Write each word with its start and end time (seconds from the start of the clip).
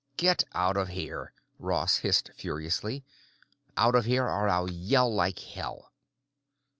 "Get 0.17 0.45
out 0.55 0.77
of 0.77 0.87
here!" 0.87 1.31
Ross 1.59 1.97
hissed 1.97 2.31
furiously. 2.35 3.03
"Out 3.77 3.93
of 3.93 4.05
here 4.05 4.23
or 4.25 4.49
I'll 4.49 4.67
yell 4.67 5.13
like 5.13 5.37
hell." 5.37 5.91